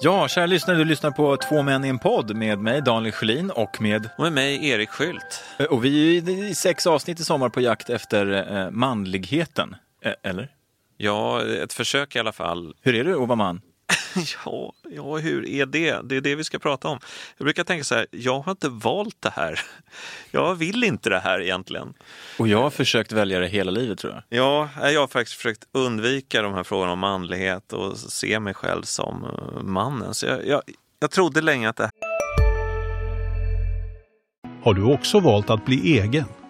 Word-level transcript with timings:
Ja, 0.00 0.28
kära 0.28 0.46
lyssnare, 0.46 0.78
du 0.78 0.84
lyssnar 0.84 1.10
på 1.10 1.36
Två 1.36 1.62
män 1.62 1.84
i 1.84 1.88
en 1.88 1.98
podd 1.98 2.36
med 2.36 2.58
mig, 2.58 2.82
Daniel 2.82 3.12
Sjölin 3.12 3.50
och 3.50 3.80
med... 3.80 4.08
Och 4.18 4.24
med 4.24 4.32
mig, 4.32 4.68
Erik 4.68 4.88
Skylt. 4.88 5.44
Och 5.70 5.84
vi 5.84 6.18
är 6.18 6.30
i 6.30 6.54
sex 6.54 6.86
avsnitt 6.86 7.20
i 7.20 7.24
sommar 7.24 7.48
på 7.48 7.60
jakt 7.60 7.90
efter 7.90 8.56
eh, 8.56 8.70
manligheten. 8.70 9.76
Eh, 10.02 10.12
eller? 10.22 10.48
Ja, 10.96 11.44
ett 11.46 11.72
försök 11.72 12.16
i 12.16 12.18
alla 12.18 12.32
fall. 12.32 12.74
Hur 12.82 12.94
är 12.94 13.04
det 13.04 13.12
att 13.12 13.28
vara 13.28 13.36
man? 13.36 13.60
ja, 14.44 14.72
ja, 14.90 15.16
hur 15.16 15.46
är 15.46 15.66
det? 15.66 16.00
Det 16.04 16.16
är 16.16 16.20
det 16.20 16.34
vi 16.34 16.44
ska 16.44 16.58
prata 16.58 16.88
om. 16.88 16.98
Jag 17.36 17.44
brukar 17.44 17.64
tänka 17.64 17.84
så 17.84 17.94
här, 17.94 18.06
jag 18.10 18.40
har 18.40 18.52
inte 18.52 18.68
valt 18.68 19.16
det 19.20 19.30
här. 19.30 19.60
Jag 20.30 20.54
vill 20.54 20.84
inte 20.84 21.10
det 21.10 21.18
här 21.18 21.40
egentligen. 21.40 21.94
Och 22.38 22.48
jag 22.48 22.62
har 22.62 22.70
försökt 22.70 23.12
välja 23.12 23.38
det 23.38 23.48
hela 23.48 23.70
livet 23.70 23.98
tror 23.98 24.12
jag. 24.12 24.38
Ja, 24.38 24.68
jag 24.90 25.00
har 25.00 25.08
faktiskt 25.08 25.36
försökt 25.36 25.64
undvika 25.72 26.42
de 26.42 26.54
här 26.54 26.64
frågorna 26.64 26.92
om 26.92 26.98
manlighet 26.98 27.72
och 27.72 27.98
se 27.98 28.40
mig 28.40 28.54
själv 28.54 28.82
som 28.82 29.24
eh, 29.24 29.62
mannen. 29.62 30.14
Så 30.14 30.26
jag, 30.26 30.46
jag, 30.46 30.62
jag 31.00 31.10
trodde 31.10 31.40
länge 31.40 31.68
att 31.68 31.76
det 31.76 31.90
Har 34.62 34.74
du 34.74 34.82
också 34.82 35.20
valt 35.20 35.50
att 35.50 35.64
bli 35.64 35.98
egen? 35.98 36.24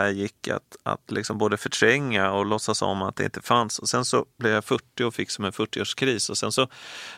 Här 0.00 0.10
gick 0.10 0.48
att, 0.48 0.76
att 0.82 1.10
liksom 1.10 1.38
både 1.38 1.56
förtränga 1.56 2.32
och 2.32 2.46
låtsas 2.46 2.82
om 2.82 3.02
att 3.02 3.16
det 3.16 3.24
inte 3.24 3.42
fanns. 3.42 3.78
Och 3.78 3.88
sen 3.88 4.04
så 4.04 4.26
blev 4.38 4.52
jag 4.52 4.64
40 4.64 5.04
och 5.04 5.14
fick 5.14 5.30
som 5.30 5.44
en 5.44 5.52
40-årskris 5.52 6.30
och 6.30 6.38
sen 6.38 6.52
så 6.52 6.68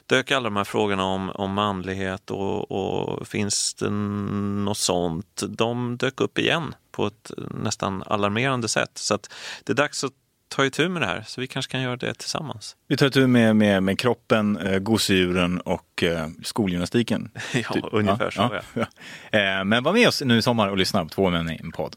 dök 0.07 0.31
alla 0.31 0.45
de 0.45 0.57
här 0.57 0.65
frågorna 0.65 1.05
om, 1.05 1.31
om 1.31 1.53
manlighet 1.53 2.31
och, 2.31 2.70
och 2.70 3.29
finns 3.29 3.75
det 3.75 3.91
något 3.91 4.79
sånt? 4.79 5.42
De 5.48 5.97
dök 5.97 6.20
upp 6.20 6.39
igen 6.39 6.75
på 6.91 7.07
ett 7.07 7.31
nästan 7.51 8.03
alarmerande 8.07 8.69
sätt. 8.69 8.91
Så 8.95 9.14
att 9.14 9.35
det 9.64 9.73
är 9.73 9.77
dags 9.77 10.05
att 10.05 10.12
ta 10.53 10.64
itu 10.64 10.89
med 10.89 11.03
det 11.03 11.07
här, 11.07 11.25
så 11.27 11.41
vi 11.41 11.47
kanske 11.47 11.73
kan 11.73 11.83
göra 11.83 11.97
det 11.97 12.14
tillsammans. 12.14 12.77
Vi 12.89 12.97
tar 12.97 13.07
itu 13.07 13.27
med, 13.27 13.57
med, 13.57 13.83
med 13.83 13.98
kroppen, 13.98 14.57
eh, 14.57 14.79
gosedjuren 14.79 15.61
och 15.61 16.03
eh, 16.03 16.29
skolgymnastiken. 16.42 17.31
ja, 17.55 17.73
typ. 17.73 17.85
ungefär 17.92 18.31
så. 18.31 18.41
Ja, 18.41 18.61
ja. 18.75 18.87
ja. 19.31 19.59
Eh, 19.59 19.64
men 19.64 19.83
var 19.83 19.92
med 19.92 20.09
oss 20.09 20.23
nu 20.25 20.39
i 20.39 20.42
sommar 20.42 20.69
och 20.69 20.77
lyssna 20.77 21.05
på 21.05 21.09
Två 21.09 21.31
män 21.31 21.51
i 21.51 21.61
en 21.62 21.73
podd. 21.73 21.97